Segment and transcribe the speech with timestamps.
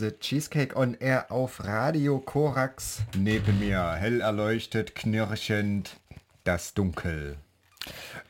[0.00, 3.02] The Cheesecake on Air auf Radio Korax.
[3.14, 6.00] Neben mir hell erleuchtet, knirschend,
[6.42, 7.36] das Dunkel.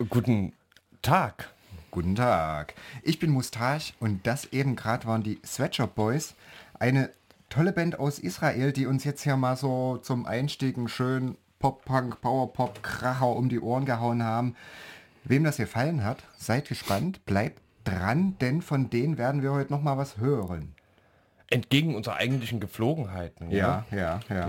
[0.08, 0.52] Guten
[1.00, 1.50] Tag.
[1.92, 2.74] Guten Tag.
[3.04, 6.34] Ich bin Mustache und das eben gerade waren die Sweatshop Boys.
[6.80, 7.10] Eine
[7.50, 12.82] tolle Band aus Israel, die uns jetzt hier mal so zum Einstiegen schön Pop-Punk, Power-Pop,
[12.82, 14.56] Kracher um die Ohren gehauen haben.
[15.22, 19.82] Wem das gefallen hat, seid gespannt, bleibt dran, denn von denen werden wir heute noch
[19.82, 20.74] mal was hören.
[21.50, 23.50] Entgegen unserer eigentlichen Geflogenheiten.
[23.50, 24.48] Ja, ja, ja.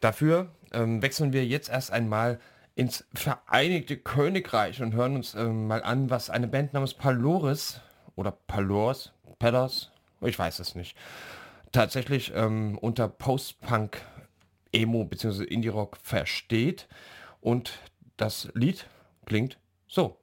[0.00, 2.38] Dafür ähm, wechseln wir jetzt erst einmal
[2.74, 7.80] ins Vereinigte Königreich und hören uns ähm, mal an, was eine Band namens Paloris
[8.16, 10.96] oder Palors, Pellers, ich weiß es nicht,
[11.72, 14.02] tatsächlich ähm, unter Post-Punk,
[14.72, 15.44] Emo bzw.
[15.44, 16.86] Indie-Rock versteht.
[17.40, 17.78] Und
[18.16, 18.86] das Lied
[19.24, 20.16] klingt so.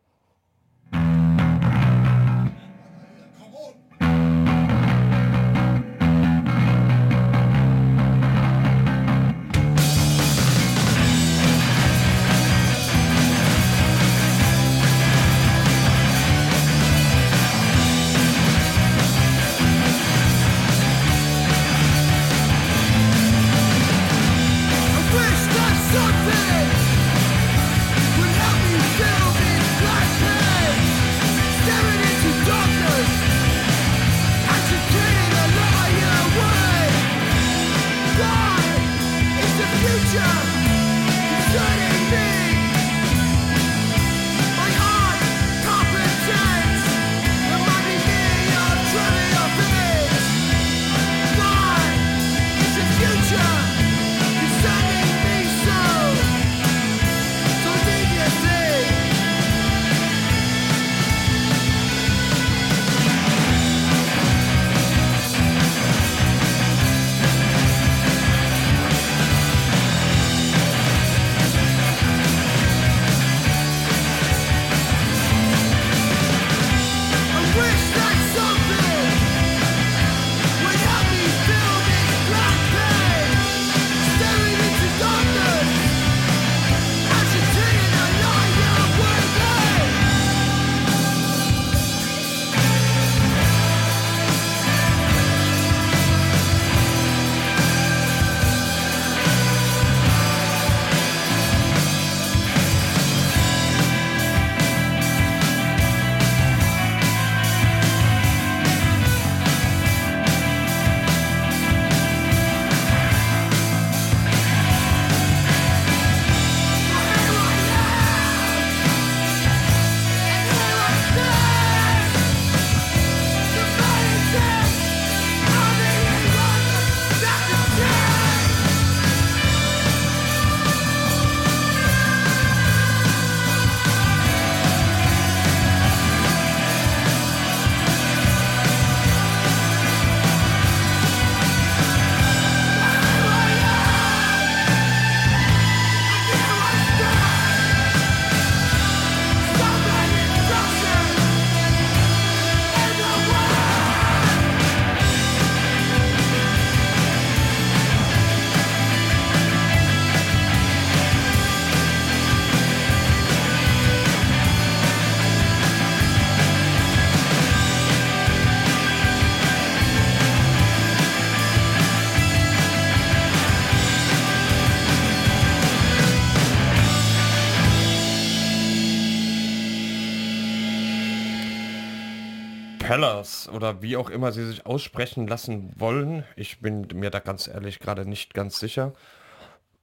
[182.94, 186.26] Pellers oder wie auch immer sie sich aussprechen lassen wollen.
[186.36, 188.94] Ich bin mir da ganz ehrlich gerade nicht ganz sicher.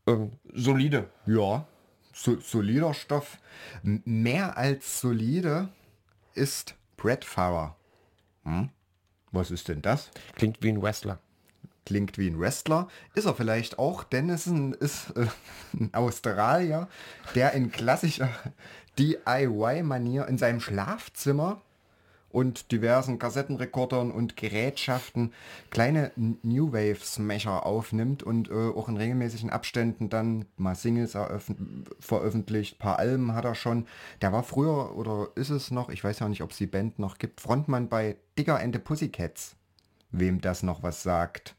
[0.07, 1.11] Ähm, solide.
[1.27, 1.67] Ja,
[2.13, 3.39] so, solider Stoff.
[3.83, 5.71] Mehr als solide
[6.35, 7.75] ist Brett Farrer.
[8.45, 8.69] Hm?
[9.33, 10.13] Was ist denn das?
[10.37, 11.19] Klingt wie ein Wrestler.
[11.87, 12.87] Klingt wie ein Wrestler.
[13.15, 15.27] Ist er vielleicht auch, denn es ist ein, ist, äh,
[15.73, 16.87] ein Australier,
[17.35, 18.31] der in klassischer
[19.01, 21.61] DIY-Manier in seinem Schlafzimmer
[22.31, 25.33] und diversen Kassettenrekordern und Gerätschaften
[25.71, 31.17] kleine New Wave Smasher aufnimmt und äh, auch in regelmäßigen Abständen dann mal Singles
[31.99, 32.77] veröffentlicht.
[32.77, 33.87] Ein paar Alben hat er schon.
[34.23, 36.99] Der war früher oder ist es noch, ich weiß ja nicht, ob es die Band
[36.99, 39.57] noch gibt, Frontmann bei Digger and the Pussycats.
[40.13, 41.55] Wem das noch was sagt.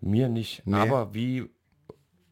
[0.00, 0.66] Mir nicht.
[0.66, 0.76] Nee.
[0.76, 1.48] Aber wie,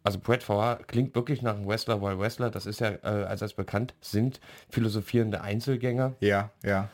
[0.02, 3.54] also Brett Favre klingt wirklich nach einem Wrestler, weil Wrestler, das ist ja äh, allseits
[3.54, 4.40] bekannt, sind
[4.70, 6.14] philosophierende Einzelgänger.
[6.20, 6.88] Ja, ja.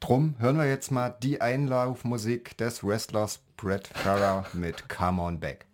[0.00, 5.66] Drum hören wir jetzt mal die Einlaufmusik des Wrestlers Brett Farrer mit Come On Back.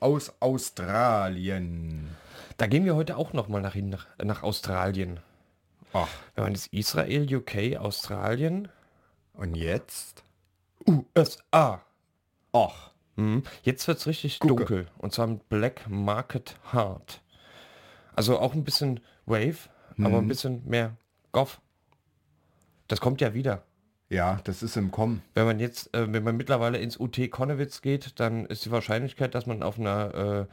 [0.00, 2.08] Aus Australien.
[2.56, 5.20] Da gehen wir heute auch noch mal nach, nach, nach Australien.
[5.92, 8.68] Ach, Wenn man das Israel, UK, Australien,
[9.34, 10.24] und jetzt?
[11.16, 11.82] USA.
[12.52, 13.42] Ach, Mhm.
[13.62, 14.54] Jetzt wird es richtig Gucke.
[14.64, 14.86] dunkel.
[14.96, 17.20] Und zwar mit Black Market Heart.
[18.16, 19.68] Also auch ein bisschen Wave,
[19.98, 20.96] aber ein bisschen mehr
[21.30, 21.60] Goth.
[22.88, 23.64] Das kommt ja wieder.
[24.12, 25.22] Ja, das ist im Kommen.
[25.34, 29.34] Wenn man jetzt, äh, wenn man mittlerweile ins UT Konnewitz geht, dann ist die Wahrscheinlichkeit,
[29.34, 30.46] dass man auf einer äh,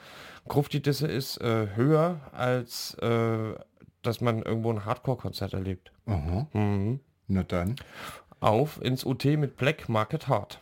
[0.48, 3.54] Gruftidisse ist, äh, höher, als äh,
[4.02, 5.92] dass man irgendwo ein Hardcore-Konzert erlebt.
[6.06, 6.48] Aha.
[6.54, 7.02] Mhm.
[7.28, 7.76] Na dann.
[8.40, 10.62] Auf ins UT mit Black Market Heart.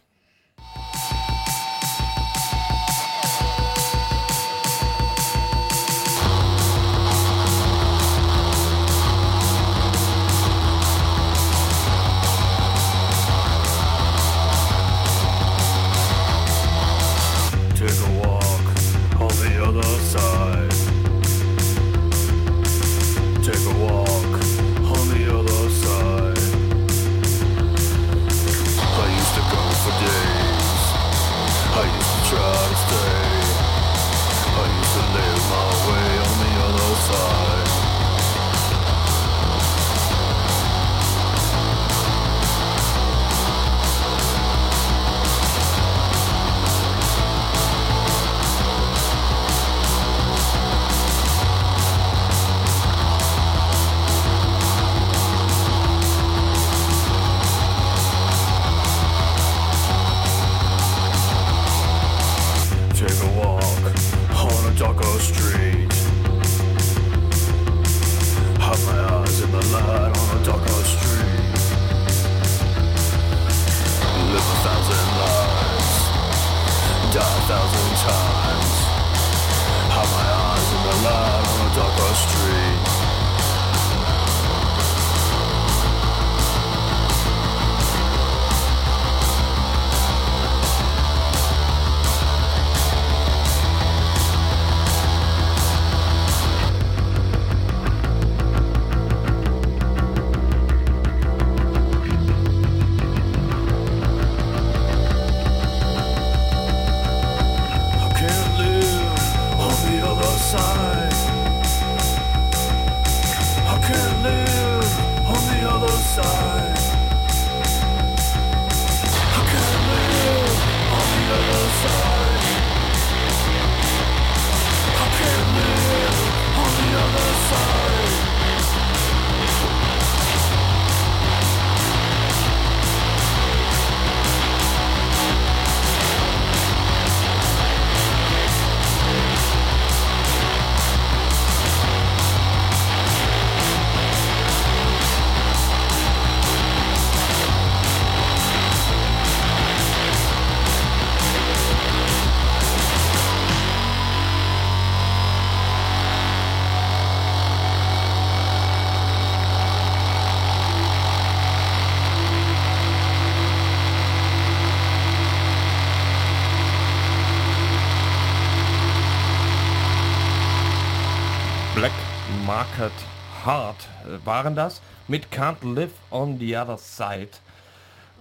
[174.27, 177.29] Waren das mit Can't Live on the Other Side.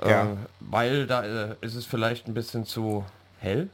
[0.03, 0.37] Äh, Ja.
[0.61, 3.05] Weil da äh, ist es vielleicht ein bisschen zu
[3.39, 3.69] hell.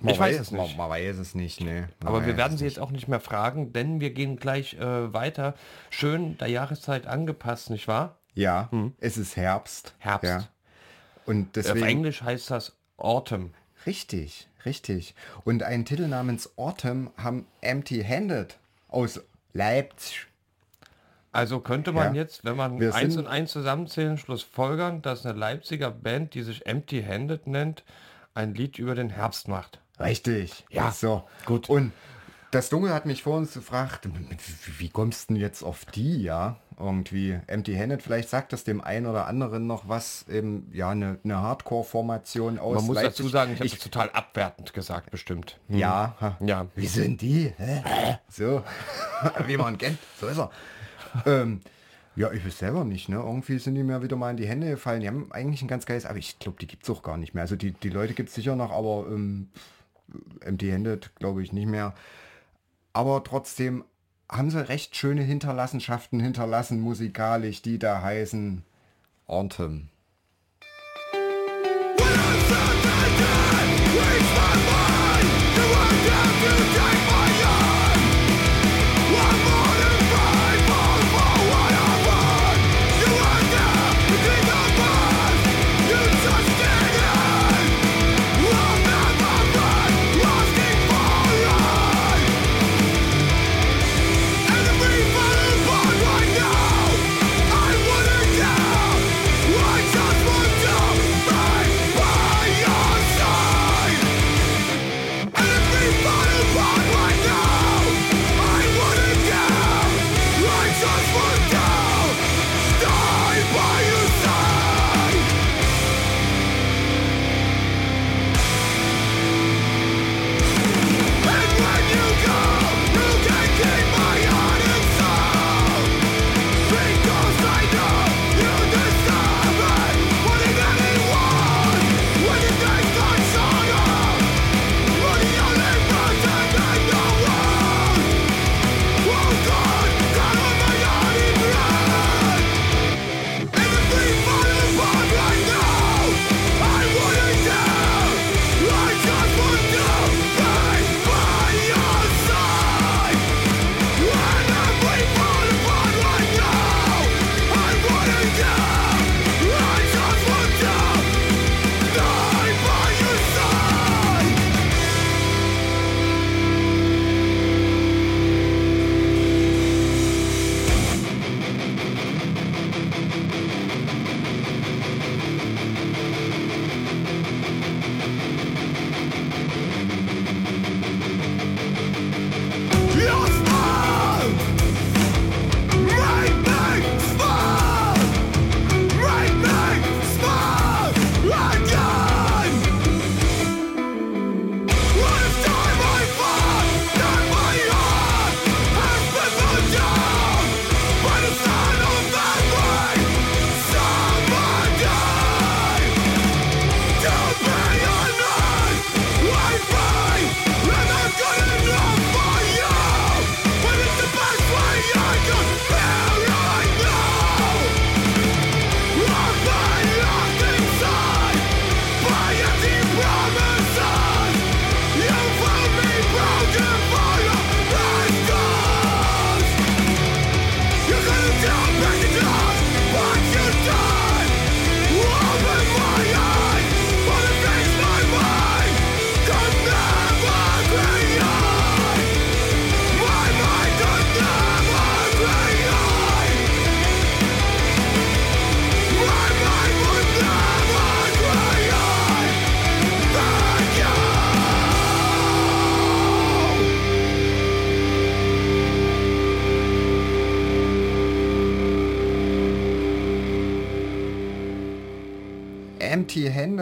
[0.00, 0.60] Man ich weiß es nicht.
[0.60, 1.88] Man, man weiß es nicht, ne.
[2.00, 4.74] Man Aber wir weiß werden sie jetzt auch nicht mehr fragen, denn wir gehen gleich
[4.74, 5.54] äh, weiter.
[5.90, 8.16] Schön der Jahreszeit angepasst, nicht wahr?
[8.34, 8.68] Ja,
[8.98, 9.94] es ist Herbst.
[9.98, 10.24] Herbst.
[10.24, 10.48] Ja.
[11.26, 11.86] Und Auf deswegen...
[11.86, 13.52] Englisch heißt das Autumn.
[13.86, 15.14] Richtig, richtig.
[15.44, 19.20] Und einen Titel namens Autumn haben Empty Handed aus
[19.52, 20.26] Leipzig.
[21.32, 22.22] Also könnte man Ja.
[22.22, 26.42] jetzt, wenn man Wir eins und eins zusammenzählen, Schluss folgern, dass eine Leipziger Band, die
[26.42, 27.84] sich Empty Handed nennt,
[28.34, 29.80] ein Lied über den Herbst macht.
[29.98, 30.64] Richtig.
[30.70, 31.24] Ja, So.
[31.46, 31.68] gut.
[31.70, 31.92] Und
[32.50, 34.08] das Dunkel hat mich vor uns gefragt,
[34.78, 36.56] wie- kommst du denn jetzt auf die, ja?
[36.78, 41.18] Irgendwie Empty Handed, vielleicht sagt das dem einen oder anderen noch was, eben, ja, eine,
[41.22, 43.16] eine Hardcore-Formation aus Man muss Leipzig.
[43.18, 45.58] dazu sagen, ich habe es total abwertend gesagt, bestimmt.
[45.68, 45.78] Hm.
[45.78, 46.36] Ja.
[46.40, 46.66] Ja.
[46.74, 47.52] Wie sind die?
[47.56, 48.18] Hä?
[48.28, 48.62] So,
[49.46, 50.50] wie man kennt, so ist er.
[51.26, 51.60] Ähm,
[52.14, 53.16] ja, ich weiß selber nicht, ne?
[53.16, 55.00] Irgendwie sind die mir wieder mal in die Hände gefallen.
[55.00, 57.34] Die haben eigentlich ein ganz geiles, aber ich glaube, die gibt es auch gar nicht
[57.34, 57.42] mehr.
[57.42, 59.48] Also die, die Leute gibt es sicher noch, aber ähm,
[60.40, 61.94] empty-handed glaube ich nicht mehr.
[62.92, 63.84] Aber trotzdem
[64.30, 68.62] haben sie recht schöne Hinterlassenschaften hinterlassen, musikalisch, die da heißen
[69.26, 69.88] Autumn.
[76.74, 77.01] I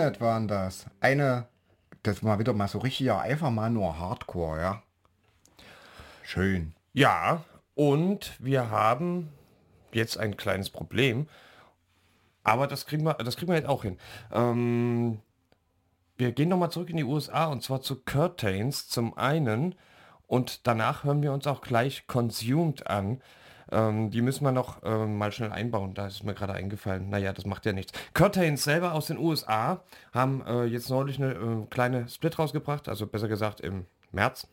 [0.00, 0.86] Empty-Handed waren das.
[1.00, 1.46] Eine,
[2.02, 4.82] das war wieder mal so richtiger, einfach mal nur Hardcore, ja.
[6.22, 6.74] Schön.
[6.92, 9.30] Ja, und wir haben
[9.92, 11.28] jetzt ein kleines Problem.
[12.42, 13.98] Aber das kriegen wir, das kriegen wir jetzt auch hin.
[14.32, 15.20] Ähm,
[16.16, 19.74] wir gehen nochmal zurück in die USA und zwar zu Curtains zum einen
[20.26, 23.20] und danach hören wir uns auch gleich Consumed an.
[23.72, 27.08] Ähm, die müssen wir noch ähm, mal schnell einbauen, da ist mir gerade eingefallen.
[27.08, 27.92] Naja, das macht ja nichts.
[28.14, 33.06] Curtains selber aus den USA haben äh, jetzt neulich eine äh, kleine Split rausgebracht, also
[33.06, 34.48] besser gesagt im März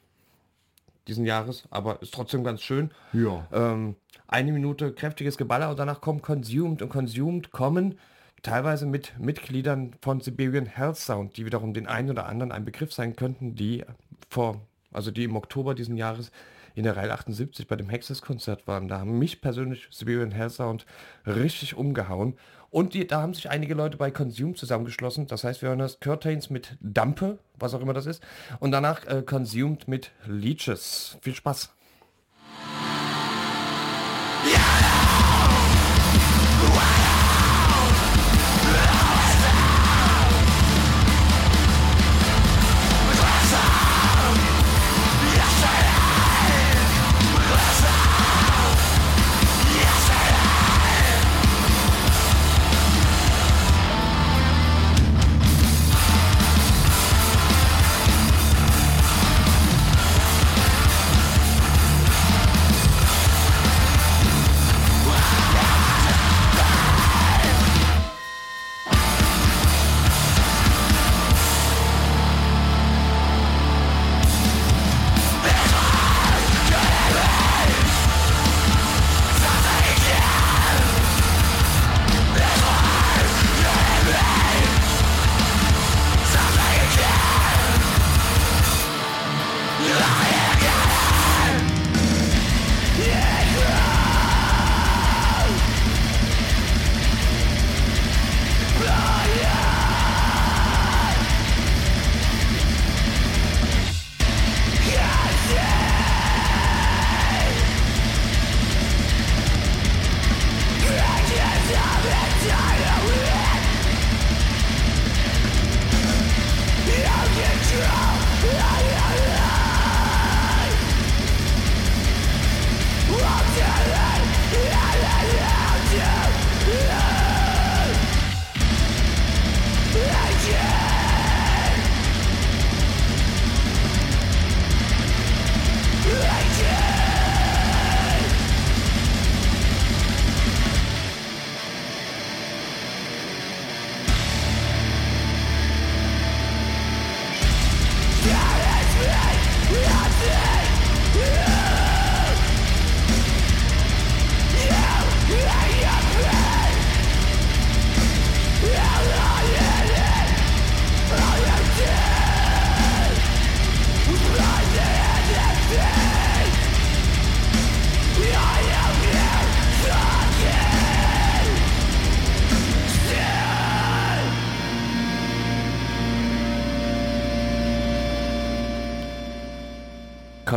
[1.07, 2.91] diesen Jahres, aber ist trotzdem ganz schön.
[3.13, 3.47] Ja.
[3.51, 3.95] Ähm,
[4.27, 7.97] eine Minute kräftiges Geballer und danach kommt Consumed und Consumed kommen
[8.43, 12.93] teilweise mit Mitgliedern von Siberian Health Sound, die wiederum den einen oder anderen ein Begriff
[12.93, 13.83] sein könnten, die
[14.29, 16.31] vor, also die im Oktober diesen Jahres
[16.77, 18.87] in der Reihe 78 bei dem Hexes-Konzert waren.
[18.87, 20.85] Da haben mich persönlich Siberian Hell Sound
[21.25, 22.37] richtig umgehauen.
[22.69, 25.25] Und die, da haben sich einige Leute bei Consume zusammengeschlossen.
[25.25, 28.21] Das heißt, wir hören das Curtains mit Dampe, was auch immer das ist.
[28.59, 31.17] Und danach äh, Consumed mit Leeches.
[31.21, 31.76] Viel Spaß.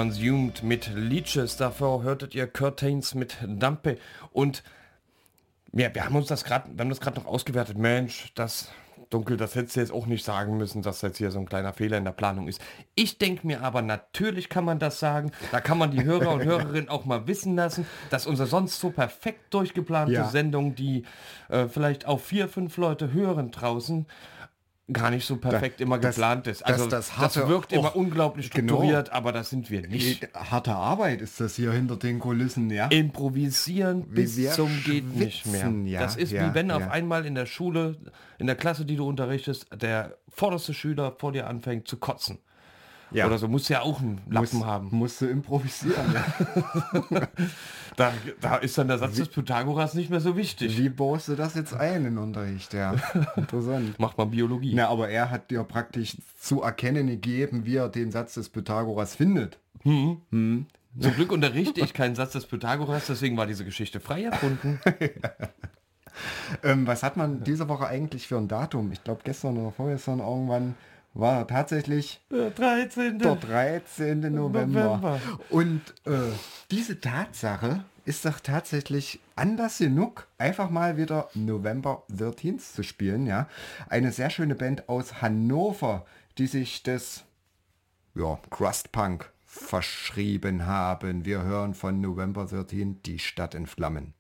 [0.00, 1.58] Consumed mit Leeches.
[1.58, 3.98] Davor hörtet ihr Curtains mit Dampe.
[4.32, 4.62] Und
[5.74, 7.76] ja, wir haben uns das gerade, wir haben das gerade noch ausgewertet.
[7.76, 8.70] Mensch, das
[9.10, 11.74] dunkel, das hättest du jetzt auch nicht sagen müssen, dass jetzt hier so ein kleiner
[11.74, 12.62] Fehler in der Planung ist.
[12.94, 15.32] Ich denke mir aber, natürlich kann man das sagen.
[15.52, 18.88] Da kann man die Hörer und Hörerinnen auch mal wissen lassen, dass unsere sonst so
[18.88, 20.28] perfekt durchgeplante Ja.
[20.28, 21.04] Sendung, die
[21.50, 24.06] äh, vielleicht auch vier, fünf Leute hören draußen,
[24.92, 26.60] gar nicht so perfekt Da- immer das- geplant ist.
[26.62, 28.74] das- Also das das, hatte wirkt auch- immer unglaublich genau.
[28.74, 30.28] strukturiert, aber das sind wir nicht.
[30.34, 32.88] Harte Arbeit ist das hier hinter den Kulissen, ja.
[32.88, 35.70] Improvisieren bis zum geht nicht mehr.
[35.86, 36.76] ja, das ist ja, wie wenn ja.
[36.76, 37.96] auf einmal in der Schule,
[38.38, 42.38] in der Klasse, die du unterrichtest, der vorderste Schüler vor dir anfängt zu kotzen.
[43.12, 43.26] Ja.
[43.26, 44.88] Oder so muss ja auch einen Lappen Muss, haben.
[44.92, 47.28] Musst du improvisieren, ja.
[47.96, 50.78] Da, da ist dann der Satz des Pythagoras nicht mehr so wichtig.
[50.78, 52.94] Wie baust du das jetzt ein in Unterricht, ja.
[53.36, 53.98] Interessant.
[53.98, 54.72] Macht man Biologie.
[54.74, 59.16] Na, aber er hat dir praktisch zu erkennen gegeben, wie er den Satz des Pythagoras
[59.16, 59.58] findet.
[59.82, 64.80] Zum Glück unterrichte ich keinen Satz des Pythagoras, deswegen war diese Geschichte frei erfunden.
[66.62, 68.92] Ähm, was hat man diese Woche eigentlich für ein Datum?
[68.92, 70.74] Ich glaube gestern oder vorgestern irgendwann
[71.14, 73.18] war tatsächlich Der 13.
[73.18, 74.20] der 13.
[74.32, 74.96] November.
[74.96, 75.20] November.
[75.50, 76.32] Und äh,
[76.70, 83.26] diese Tatsache ist doch tatsächlich Anlass genug, einfach mal wieder November 13 zu spielen.
[83.26, 83.48] Ja,
[83.88, 86.06] Eine sehr schöne Band aus Hannover,
[86.38, 87.24] die sich des
[88.14, 91.24] ja, Crustpunk verschrieben haben.
[91.24, 94.14] Wir hören von November 13 die Stadt in Flammen.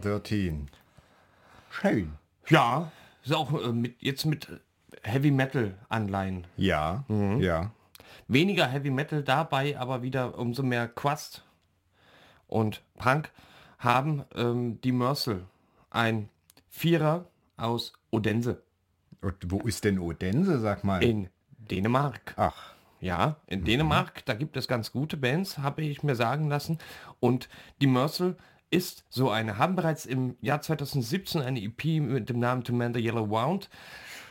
[0.00, 0.68] 13.
[1.70, 2.12] Schön.
[2.48, 2.90] Ja,
[3.22, 4.48] ist auch äh, mit, jetzt mit
[5.02, 6.46] Heavy Metal Anleihen.
[6.56, 7.04] Ja,
[7.38, 7.70] ja.
[8.28, 11.44] Weniger Heavy Metal dabei, aber wieder umso mehr Quast
[12.46, 13.30] und Punk
[13.78, 15.46] haben ähm, die Mercel,
[15.90, 16.28] ein
[16.68, 18.62] Vierer aus Odense
[19.22, 21.02] Und wo ist denn Odense, sag mal?
[21.02, 22.34] in Dänemark.
[22.36, 26.78] Ach, Ja, in Dänemark, da gibt es ganz gute Bands, habe ich mir sagen lassen.
[27.20, 27.48] Und
[27.80, 28.36] die Mercel
[28.70, 32.94] ist so eine, haben bereits im Jahr 2017 eine EP mit dem Namen To Man
[32.94, 33.68] the Yellow Wound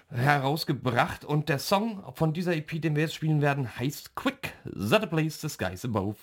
[0.09, 1.25] herausgebracht.
[1.25, 4.53] Und der Song von dieser EP, den wir jetzt spielen werden, heißt Quick,
[4.89, 6.17] That Place the Skies Above.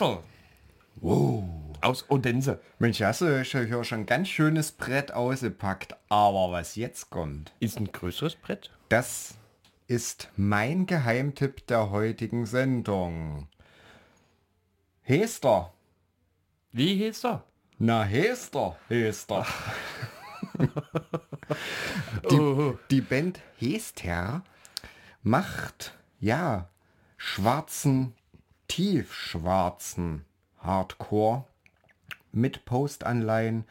[0.00, 0.18] Mörsel.
[0.96, 1.44] Wow.
[1.80, 2.60] Aus Odense.
[2.78, 5.94] Mensch, hast du hier schon ein ganz schönes Brett ausgepackt.
[6.08, 8.70] Aber was jetzt kommt, Ist ein größeres Brett?
[8.88, 9.34] das
[9.86, 13.48] ist mein Geheimtipp der heutigen Sendung.
[15.02, 15.72] Hester.
[16.72, 17.44] Wie hieß er?
[17.78, 19.46] Na, Hester, Hester.
[22.30, 24.42] die, die Band Hester
[25.22, 26.70] macht, ja,
[27.18, 28.14] schwarzen,
[28.74, 30.24] tiefschwarzen
[30.58, 31.44] Hardcore
[32.32, 33.64] mit Postanleihen.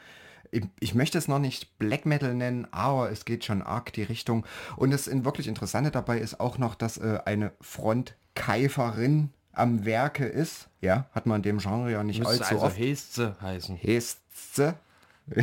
[0.79, 4.45] Ich, möchte es noch nicht Black Metal nennen, aber es geht schon arg die Richtung.
[4.77, 10.69] Und das wirklich Interessante dabei ist auch noch, dass äh, eine Frontkeiferin am Werke ist.
[10.79, 12.77] Ja, hat man in dem Genre ja nicht Müsste allzu also oft.
[12.77, 13.75] Heste heißen.
[13.75, 14.75] Heste.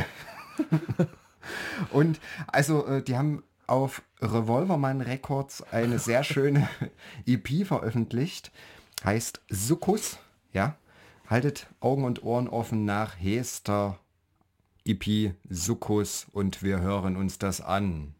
[1.91, 6.67] Und also äh, die haben auf Revolverman Records eine sehr schöne
[7.27, 8.51] EP veröffentlicht.
[9.03, 10.17] Heißt Sukkus.
[10.53, 10.77] Ja.
[11.27, 13.99] Haltet Augen und Ohren offen nach Hester
[14.85, 18.13] EP Sukkus und wir hören uns das an.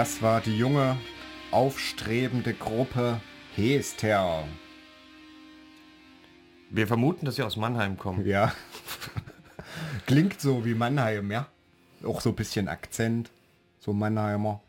[0.00, 0.96] Das war die junge,
[1.50, 3.20] aufstrebende Gruppe
[3.54, 4.44] Hester.
[6.70, 8.24] Wir vermuten, dass sie aus Mannheim kommen.
[8.24, 8.50] Ja.
[10.06, 11.48] Klingt so wie Mannheim, ja.
[12.02, 13.30] Auch so ein bisschen Akzent.
[13.78, 14.62] So Mannheimer.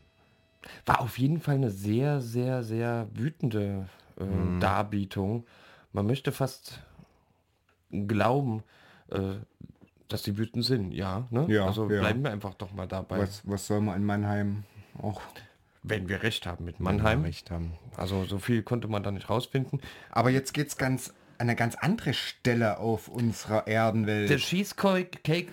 [0.86, 3.88] War auf jeden Fall eine sehr, sehr, sehr wütende
[4.20, 4.60] äh, Mhm.
[4.60, 5.46] Darbietung.
[5.94, 6.82] Man möchte fast
[7.90, 8.64] glauben,
[9.08, 9.36] äh,
[10.10, 10.92] dass die wütend sind.
[10.94, 11.46] Ja, ne?
[11.48, 12.02] Ja, also ja.
[12.02, 13.20] bleiben wir einfach doch mal dabei.
[13.20, 14.66] Was, was soll man in Mannheim
[15.02, 15.22] auch
[15.84, 17.24] Wenn wir recht haben mit Mannheim.
[17.24, 17.74] recht haben?
[17.98, 19.82] Also so viel konnte man da nicht rausfinden.
[20.10, 24.30] Aber jetzt geht's ganz an eine ganz andere Stelle auf unserer Erdenwelt.
[24.30, 25.52] Der Cheesecake Cake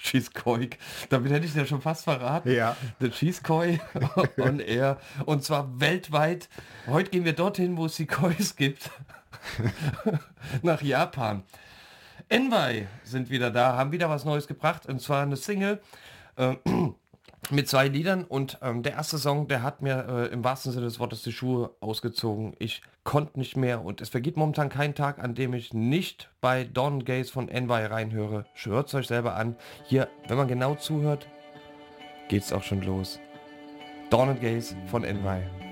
[0.00, 0.78] Cheesecoik.
[1.10, 2.50] Damit hätte ich es ja schon fast verraten.
[2.50, 2.76] Ja.
[3.00, 3.78] The Cheesekoi
[4.38, 4.98] on Air.
[5.26, 6.48] Und zwar weltweit.
[6.88, 8.90] Heute gehen wir dorthin, wo es die Kois gibt.
[10.62, 11.44] Nach Japan.
[12.28, 14.86] Envy sind wieder da, haben wieder was Neues gebracht.
[14.86, 15.80] Und zwar eine Single.
[16.36, 16.56] Äh,
[17.50, 20.86] mit zwei Liedern und ähm, der erste Song, der hat mir äh, im wahrsten Sinne
[20.86, 22.54] des Wortes die Schuhe ausgezogen.
[22.58, 26.64] Ich konnte nicht mehr und es vergeht momentan kein Tag, an dem ich nicht bei
[26.64, 28.46] Don Gaze von Envy reinhöre.
[28.54, 29.56] Hört es euch selber an.
[29.84, 31.26] Hier, wenn man genau zuhört,
[32.28, 33.18] geht's auch schon los.
[34.10, 35.71] Dawn and Gaze von Envy.「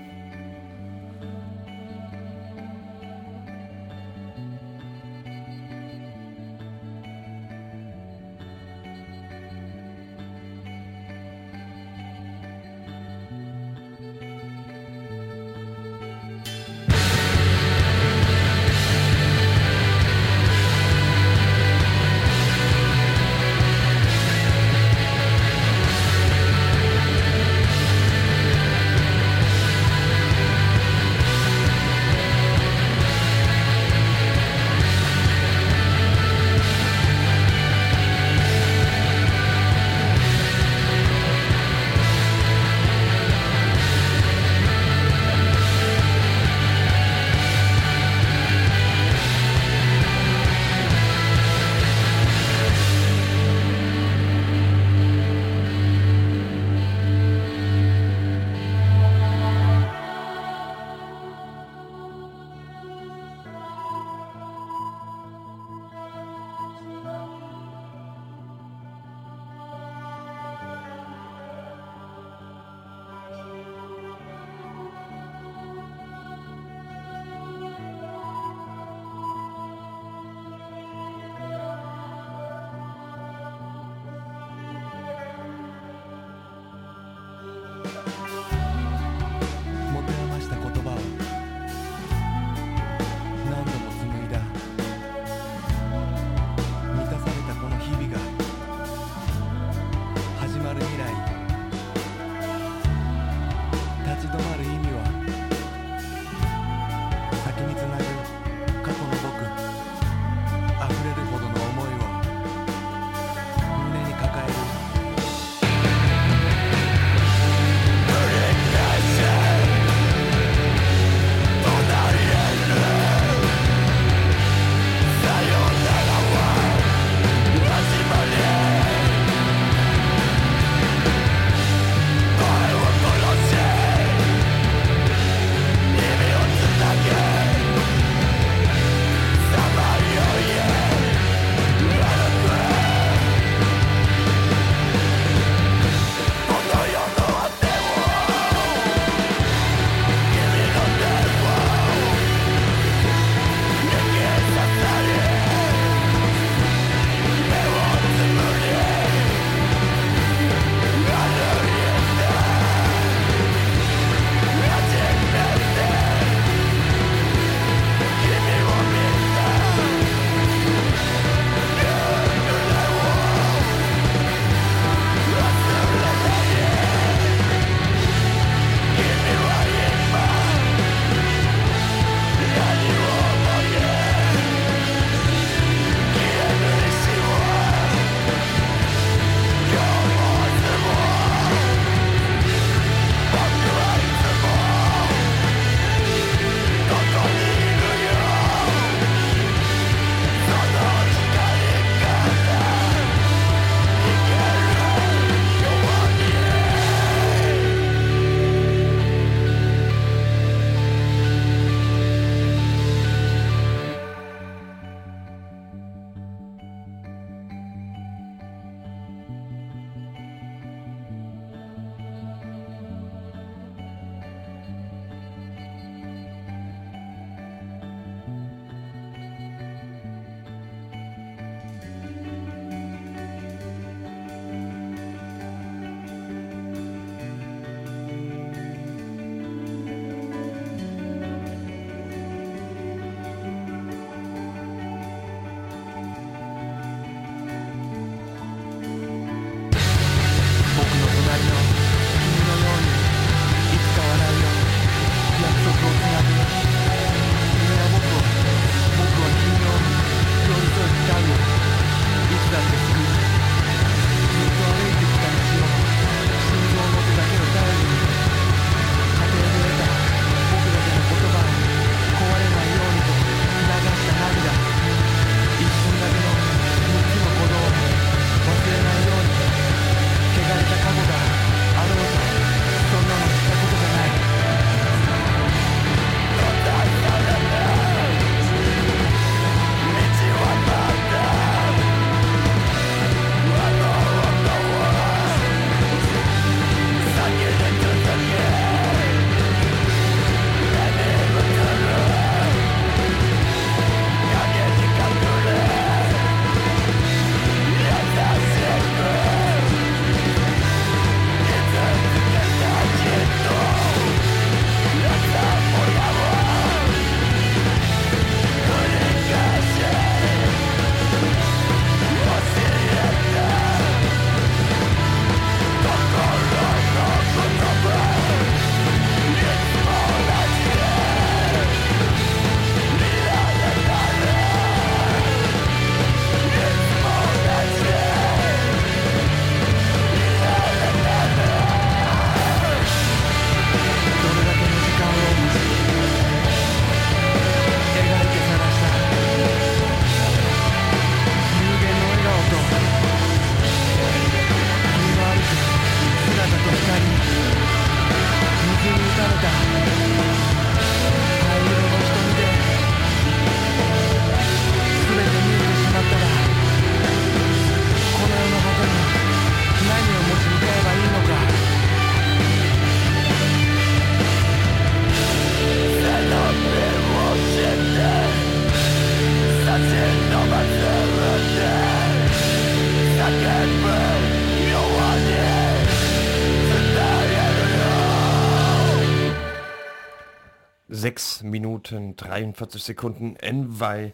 [392.41, 394.13] 43 Sekunden NY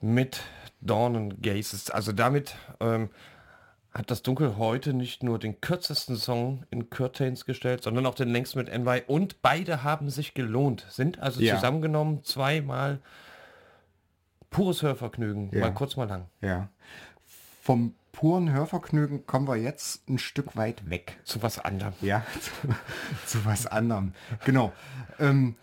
[0.00, 0.40] mit
[0.80, 1.90] Dawn Gases.
[1.90, 3.08] Also damit ähm,
[3.92, 8.28] hat das Dunkel heute nicht nur den kürzesten Song in Curtains gestellt, sondern auch den
[8.28, 9.02] längsten mit NY.
[9.06, 11.54] Und beide haben sich gelohnt, sind also ja.
[11.54, 13.00] zusammengenommen zweimal
[14.50, 15.60] pures Hörvergnügen, ja.
[15.60, 16.26] mal kurz, mal lang.
[16.40, 16.68] Ja.
[17.62, 21.18] Vom puren Hörvergnügen kommen wir jetzt ein Stück weit weg.
[21.24, 21.94] Zu was anderem.
[22.02, 22.50] Ja, zu,
[23.26, 24.12] zu was anderem.
[24.44, 24.72] genau.
[25.18, 25.56] Ähm,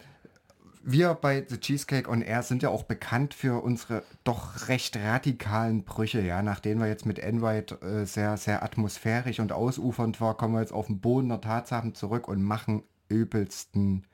[0.84, 5.84] wir bei The Cheesecake on Air sind ja auch bekannt für unsere doch recht radikalen
[5.84, 6.41] Brüche, ja.
[6.41, 10.73] Nachdem wir jetzt mit N-White äh, sehr, sehr atmosphärisch und ausufernd war, kommen wir jetzt
[10.73, 14.05] auf den Boden der Tatsachen zurück und machen übelsten,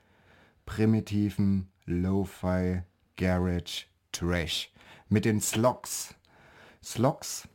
[0.66, 2.82] primitiven Lo-Fi
[3.16, 4.72] Garage Trash.
[5.10, 6.16] Mit den Slogs.
[6.84, 7.48] Slogs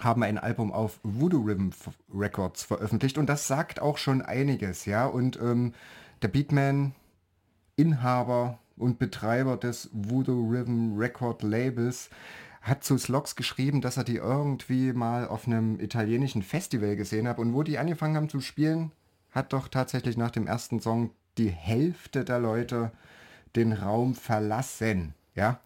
[0.00, 1.70] haben ein Album auf Voodoo Rhythm
[2.12, 5.06] Records veröffentlicht und das sagt auch schon einiges, ja.
[5.06, 5.74] Und ähm,
[6.22, 6.94] der Beatman,
[7.80, 12.10] Inhaber und Betreiber des Voodoo Rhythm Record Labels,
[12.62, 17.38] hat zu Slogs geschrieben, dass er die irgendwie mal auf einem italienischen Festival gesehen hat
[17.38, 18.92] und wo die angefangen haben zu spielen,
[19.30, 22.92] hat doch tatsächlich nach dem ersten Song die Hälfte der Leute
[23.56, 25.60] den Raum verlassen, ja.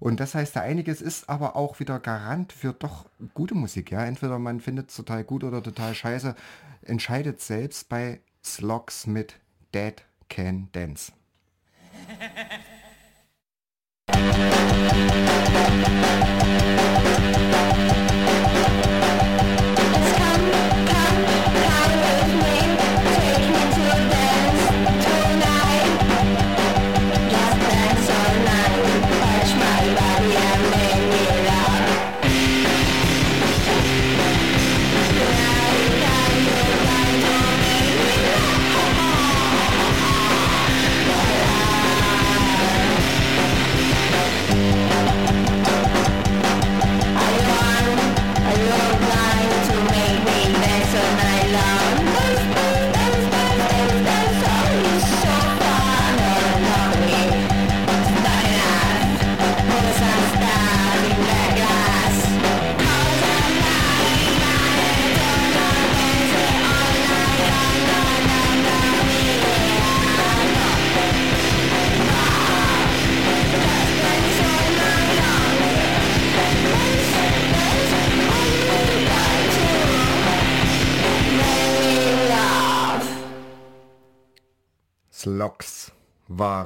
[0.00, 3.04] Und das heißt, da einiges ist aber auch wieder Garant für doch
[3.34, 4.04] gute Musik, ja.
[4.04, 6.34] Entweder man findet es total gut oder total scheiße.
[6.82, 9.34] Entscheidet selbst bei Slogs mit
[9.74, 11.12] Dead Can Dance.
[12.06, 12.60] Slogs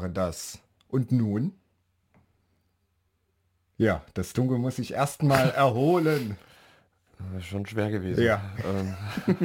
[0.05, 0.59] war das.
[0.89, 1.53] Und nun?
[3.79, 6.37] Ja, das Dunkel muss sich erstmal erholen.
[7.41, 8.23] Schon schwer gewesen.
[8.23, 8.43] Ja.
[8.65, 8.95] Ähm,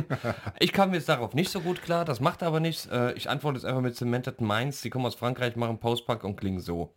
[0.60, 2.88] ich kam jetzt darauf nicht so gut klar, das macht aber nichts.
[2.88, 4.82] Äh, Ich antworte jetzt einfach mit Cemented Minds.
[4.82, 6.94] Die kommen aus Frankreich, machen Postpunk und klingen so.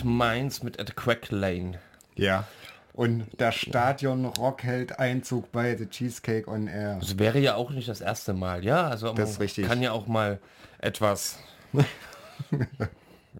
[0.00, 1.78] Cemented Minds mit At Crack Lane.
[2.16, 2.44] Ja.
[2.92, 6.98] Und der Stadion Rock hält Einzug bei The Cheesecake on Air.
[7.00, 8.88] Das wäre ja auch nicht das erste Mal, ja?
[8.88, 9.66] Also Das ist richtig.
[9.66, 10.38] kann ja auch mal
[10.78, 11.38] etwas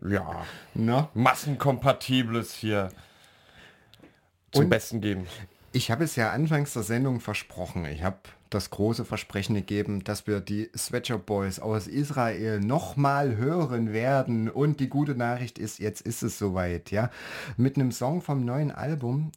[0.08, 0.44] ja,
[0.74, 1.08] Ne?
[1.14, 2.90] massenkompatibles hier
[4.52, 5.26] zum Und- Besten geben.
[5.72, 7.84] Ich habe es ja anfangs der Sendung versprochen.
[7.86, 8.18] Ich habe
[8.50, 14.50] das große Versprechen gegeben, dass wir die Sweatshirt Boys aus Israel nochmal hören werden.
[14.50, 17.10] Und die gute Nachricht ist, jetzt ist es soweit, ja.
[17.56, 19.32] Mit einem Song vom neuen Album,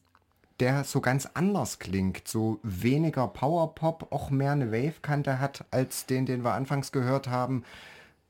[0.60, 6.26] der so ganz anders klingt, so weniger Powerpop, auch mehr eine Wave-Kante hat, als den,
[6.26, 7.64] den wir anfangs gehört haben.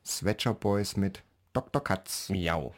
[0.05, 1.23] Sweatshirt Boys mit
[1.53, 1.83] Dr.
[1.83, 2.29] Katz.
[2.29, 2.73] Miau.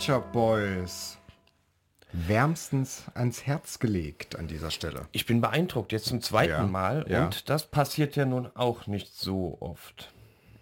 [0.00, 1.18] Sweatshirt Boys.
[2.12, 5.06] Wärmstens ans Herz gelegt an dieser Stelle.
[5.12, 7.04] Ich bin beeindruckt, jetzt zum zweiten Ja, Mal.
[7.06, 7.26] ja.
[7.26, 10.10] Und das passiert ja nun auch nicht so oft.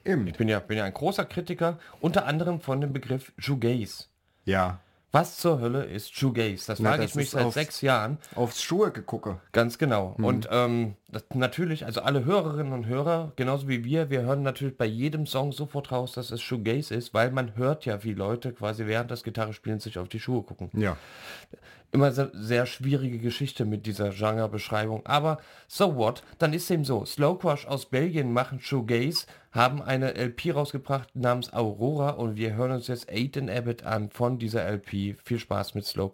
[0.04, 0.26] Eben.
[0.26, 4.06] Ich bin ja, bin ja ein großer Kritiker, unter anderem von dem Begriff Shoegaze.
[4.44, 4.80] Ja.
[5.10, 6.66] Was zur Hölle ist Shoegaze?
[6.66, 8.18] Das Na, frage das ich mich seit auf- sechs Jahren.
[8.34, 9.40] Aufs Schuhe gegucke.
[9.52, 10.14] Ganz genau.
[10.18, 10.96] Und ähm,
[11.32, 15.52] natürlich, also alle Hörerinnen und Hörer, genauso wie wir, wir hören natürlich bei jedem Song
[15.52, 19.22] sofort raus, dass es Shoegaze ist, weil man hört ja, wie Leute quasi während des
[19.22, 20.70] Gitarrespielens sich auf die Schuhe gucken.
[20.74, 20.96] Ja.
[21.90, 25.06] Immer se- sehr schwierige Geschichte mit dieser Genrebeschreibung.
[25.06, 26.22] Aber so what?
[26.38, 27.04] Dann ist dem so.
[27.06, 32.72] Slow Crush aus Belgien machen Shoegaze, haben eine LP rausgebracht namens Aurora und wir hören
[32.72, 35.16] uns jetzt Aiden Abbott an von dieser LP.
[35.24, 36.10] Viel Spaß mit Slow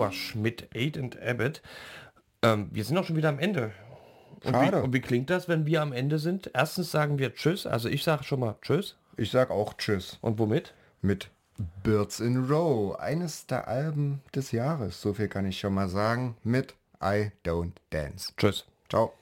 [0.00, 1.62] Crush mit Aid and Abbott.
[2.42, 3.72] Ähm, wir sind auch schon wieder am Ende.
[4.44, 6.50] Und wie, und wie klingt das, wenn wir am Ende sind?
[6.54, 8.96] Erstens sagen wir Tschüss, also ich sage schon mal Tschüss.
[9.18, 10.18] Ich sag auch Tschüss.
[10.22, 10.72] Und womit?
[11.02, 11.28] Mit
[11.82, 15.02] Birds in Row, eines der Alben des Jahres.
[15.02, 16.36] So viel kann ich schon mal sagen.
[16.42, 18.32] Mit I Don't Dance.
[18.38, 18.64] Tschüss.
[18.88, 19.12] Ciao.